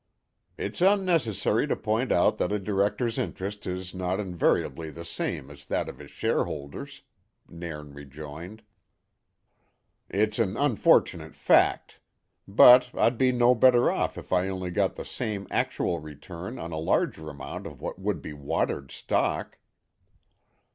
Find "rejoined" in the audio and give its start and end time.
7.93-8.63